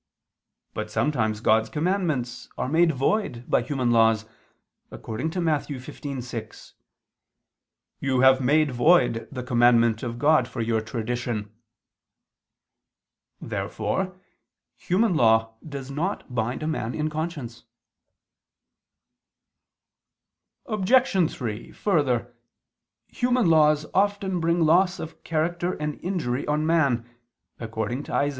[0.73, 4.25] But sometimes God's commandments are made void by human laws,
[4.89, 5.67] according to Matt.
[5.67, 6.73] 15:6:
[7.99, 11.53] "You have made void the commandment of God for your tradition."
[13.39, 14.19] Therefore
[14.75, 17.65] human law does not bind a man in conscience.
[20.65, 21.31] Obj.
[21.31, 22.33] 3: Further,
[23.07, 27.07] human laws often bring loss of character and injury on man,
[27.59, 28.29] according to Isa.